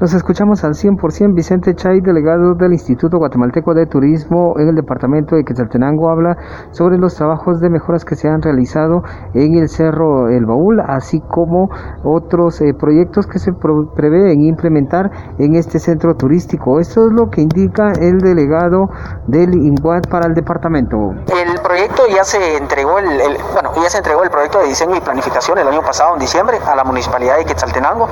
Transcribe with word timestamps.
Nos 0.00 0.14
escuchamos 0.14 0.64
al 0.64 0.72
100%. 0.72 1.34
Vicente 1.34 1.74
Chay, 1.74 2.00
delegado 2.00 2.54
del 2.54 2.72
Instituto 2.72 3.18
Guatemalteco 3.18 3.74
de 3.74 3.84
Turismo 3.84 4.54
en 4.58 4.68
el 4.68 4.74
departamento 4.74 5.36
de 5.36 5.44
Quetzaltenango, 5.44 6.08
habla 6.08 6.38
sobre 6.70 6.96
los 6.96 7.14
trabajos 7.16 7.60
de 7.60 7.68
mejoras 7.68 8.06
que 8.06 8.16
se 8.16 8.26
han 8.26 8.40
realizado 8.40 9.02
en 9.34 9.56
el 9.56 9.68
Cerro 9.68 10.30
El 10.30 10.46
Baúl, 10.46 10.80
así 10.80 11.20
como 11.20 11.68
otros 12.02 12.62
eh, 12.62 12.72
proyectos 12.72 13.26
que 13.26 13.38
se 13.38 13.52
prevén 13.52 14.40
implementar 14.40 15.10
en 15.38 15.54
este 15.54 15.78
centro 15.78 16.14
turístico. 16.14 16.80
Esto 16.80 17.08
es 17.08 17.12
lo 17.12 17.28
que 17.28 17.42
indica 17.42 17.92
el 17.92 18.20
delegado 18.20 18.88
del 19.26 19.52
INGUAT 19.52 20.08
para 20.08 20.28
el 20.28 20.34
departamento. 20.34 21.12
El 21.60 21.66
proyecto 21.66 22.06
ya 22.06 22.24
se 22.24 22.56
entregó, 22.56 22.98
el, 22.98 23.38
bueno, 23.52 23.72
ya 23.82 23.90
se 23.90 23.98
entregó 23.98 24.22
el 24.22 24.30
proyecto 24.30 24.60
de 24.60 24.64
diseño 24.64 24.96
y 24.96 25.00
planificación 25.00 25.58
el 25.58 25.68
año 25.68 25.82
pasado, 25.82 26.14
en 26.14 26.18
diciembre, 26.18 26.58
a 26.66 26.74
la 26.74 26.84
municipalidad 26.84 27.36
de 27.36 27.44
Quetzaltenango. 27.44 28.08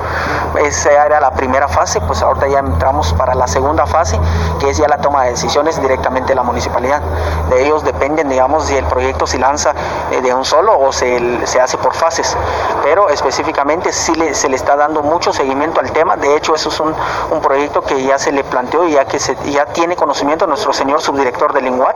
Esa 0.63 0.91
era 0.91 1.19
la 1.19 1.31
primera 1.31 1.67
fase 1.67 1.99
pues 2.01 2.21
ahorita 2.21 2.47
ya 2.47 2.59
entramos 2.59 3.11
para 3.13 3.33
la 3.33 3.47
segunda 3.47 3.87
fase, 3.87 4.19
que 4.59 4.69
es 4.69 4.77
ya 4.77 4.87
la 4.87 4.99
toma 4.99 5.23
de 5.23 5.31
decisiones 5.31 5.81
directamente 5.81 6.29
de 6.29 6.35
la 6.35 6.43
municipalidad. 6.43 7.01
De 7.49 7.65
ellos 7.65 7.83
dependen, 7.83 8.29
digamos, 8.29 8.65
si 8.65 8.77
el 8.77 8.85
proyecto 8.85 9.25
se 9.25 9.39
lanza 9.39 9.73
eh, 10.11 10.21
de 10.21 10.31
un 10.31 10.45
solo 10.45 10.79
o 10.79 10.93
se, 10.93 11.47
se 11.47 11.59
hace 11.59 11.79
por 11.79 11.95
fases. 11.95 12.37
Pero 12.83 13.09
específicamente 13.09 13.91
sí 13.91 14.13
le, 14.13 14.35
se 14.35 14.47
le 14.47 14.57
está 14.57 14.75
dando 14.75 15.01
mucho 15.01 15.33
seguimiento 15.33 15.79
al 15.79 15.91
tema. 15.91 16.17
De 16.17 16.35
hecho, 16.35 16.53
eso 16.53 16.69
es 16.69 16.79
un, 16.79 16.93
un 17.31 17.41
proyecto 17.41 17.81
que 17.81 18.03
ya 18.03 18.19
se 18.19 18.31
le 18.31 18.43
planteó 18.43 18.87
y 18.87 18.91
ya 18.91 19.05
que 19.05 19.17
se, 19.17 19.35
ya 19.49 19.65
tiene 19.65 19.95
conocimiento 19.95 20.45
nuestro 20.45 20.71
señor 20.71 21.01
subdirector 21.01 21.51
del 21.51 21.65
INGUAT 21.65 21.95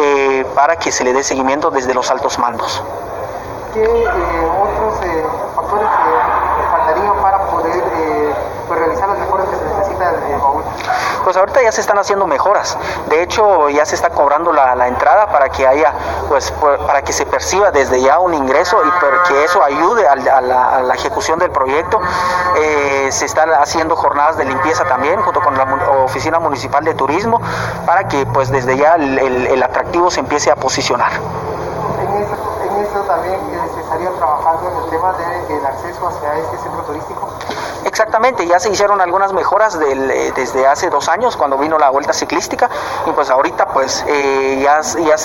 eh, 0.00 0.46
para 0.54 0.76
que 0.76 0.92
se 0.92 1.02
le 1.04 1.12
dé 1.12 1.22
seguimiento 1.22 1.70
desde 1.70 1.92
los 1.92 2.10
altos 2.10 2.38
mandos. 2.38 2.82
¿Qué 3.74 3.82
eh, 3.82 4.48
otros 4.62 4.94
factores 5.54 5.88
faltarían 6.70 7.16
para 7.20 7.38
poder 7.50 7.82
pues, 8.66 8.78
realizar 8.78 9.08
las 9.08 9.18
mejoras 9.18 9.48
que 9.48 9.56
se 9.56 9.64
necesita 9.64 10.10
el 10.10 10.40
baúl? 10.40 10.62
Pues 11.24 11.36
ahorita 11.36 11.62
ya 11.62 11.72
se 11.72 11.80
están 11.80 11.98
haciendo 11.98 12.26
mejoras. 12.26 12.78
De 13.08 13.22
hecho, 13.22 13.68
ya 13.68 13.84
se 13.84 13.94
está 13.96 14.10
cobrando 14.10 14.52
la, 14.52 14.74
la 14.74 14.88
entrada 14.88 15.26
para 15.26 15.50
que 15.50 15.66
haya, 15.66 15.92
pues, 16.28 16.52
para 16.86 17.02
que 17.02 17.12
se 17.12 17.26
perciba 17.26 17.70
desde 17.70 18.00
ya 18.00 18.18
un 18.18 18.32
ingreso 18.32 18.78
y 18.82 19.28
que 19.28 19.44
eso 19.44 19.62
ayude 19.62 20.08
a 20.08 20.16
la, 20.16 20.76
a 20.76 20.80
la 20.80 20.94
ejecución 20.94 21.38
del 21.38 21.50
proyecto. 21.50 22.00
Se 23.10 23.24
están 23.24 23.50
haciendo 23.50 23.96
jornadas 23.96 24.36
de 24.36 24.44
limpieza 24.44 24.84
también 24.84 25.20
junto 25.22 25.40
con 25.40 25.56
la 25.56 25.64
Oficina 26.04 26.38
Municipal 26.38 26.84
de 26.84 26.94
Turismo 26.94 27.40
para 27.86 28.06
que 28.08 28.26
pues 28.26 28.50
desde 28.50 28.76
ya 28.76 28.96
el, 28.96 29.18
el, 29.18 29.62
atractivo 29.62 30.10
se 30.10 30.20
empiece 30.20 30.50
a 30.50 30.56
posicionar. 30.56 31.12
En 31.12 32.22
eso, 32.84 33.00
también 33.06 33.40
se 33.74 33.80
estaría 33.80 34.10
trabajando 34.10 34.70
en 34.70 34.84
el 34.84 34.90
tema 34.90 35.12
del 35.14 35.60
de, 35.60 35.66
acceso 35.66 36.08
hacia 36.08 36.34
este 36.38 36.58
centro 36.58 36.82
turístico. 36.82 37.28
Exactamente, 37.84 38.46
ya 38.46 38.58
se 38.58 38.70
hicieron 38.70 39.00
algunas 39.00 39.32
mejoras 39.32 39.78
del, 39.78 40.10
eh, 40.10 40.32
desde 40.34 40.66
hace 40.66 40.90
dos 40.90 41.08
años 41.08 41.36
cuando 41.36 41.58
vino 41.58 41.78
la 41.78 41.90
vuelta 41.90 42.12
ciclística 42.12 42.68
y 43.06 43.10
pues 43.12 43.30
ahorita 43.30 43.66
pues 43.68 44.04
eh, 44.08 44.60
ya, 44.62 44.80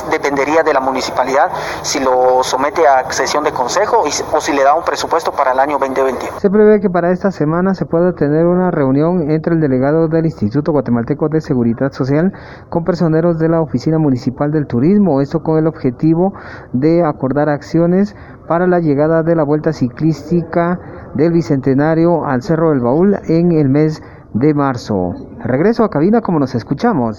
dependería 0.10 0.64
de 0.64 0.74
la 0.74 0.80
municipalidad 0.80 1.52
si 1.82 2.00
lo 2.00 2.44
somete 2.44 2.88
a 2.88 3.12
sesión 3.12 3.44
de 3.44 3.52
consejo 3.52 4.04
y, 4.08 4.12
o 4.36 4.42
si 4.42 4.54
le 4.54 4.64
da 4.64 4.74
un 4.76 4.84
presupuesto 4.84 5.32
para 5.32 5.52
el 5.52 5.60
año 5.60 5.78
2020. 5.80 6.40
Se 6.40 6.50
prevé 6.50 6.80
que 6.80 6.90
para 6.90 7.12
esta 7.12 7.32
semana 7.32 7.74
se 7.74 7.86
pueda 7.86 8.14
tener 8.14 8.46
una 8.46 8.72
reunión 8.72 9.30
entre 9.32 9.54
el 9.54 9.62
delegado 9.62 10.08
del 10.08 10.26
Instituto 10.26 10.72
Guatemalteco 10.72 11.30
de 11.30 11.42
Seguridad 11.42 11.92
Social 11.92 12.34
con 12.70 12.84
personeros 12.84 13.40
de 13.40 13.50
la 13.50 13.62
Oficina 13.62 13.98
Municipal 13.98 14.52
del 14.52 14.68
Turismo, 14.68 15.22
esto 15.22 15.42
con 15.44 15.58
el 15.58 15.68
objetivo 15.68 16.34
de 16.72 17.04
acordar 17.06 17.50
acciones 17.50 18.16
para 18.48 18.68
la 18.68 18.80
llegada 18.80 19.24
de 19.24 19.36
la 19.36 19.44
vuelta 19.44 19.74
ciclística 19.74 20.80
del 21.16 21.34
Bicentenario 21.34 22.26
al 22.26 22.42
Cerro 22.42 22.70
del 22.70 22.80
Baúl 22.80 23.16
en 23.28 23.52
el 23.52 23.70
mes 23.70 24.02
de 24.34 24.54
marzo. 24.54 25.14
Regreso 25.44 25.84
a 25.84 25.90
cabina 25.90 26.22
como 26.22 26.40
nos 26.40 26.56
escuchamos. 26.56 27.18